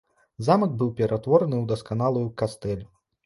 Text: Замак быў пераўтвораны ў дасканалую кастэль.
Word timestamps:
Замак 0.45 0.71
быў 0.79 0.89
пераўтвораны 1.01 1.55
ў 1.59 1.65
дасканалую 1.73 2.27
кастэль. 2.43 2.85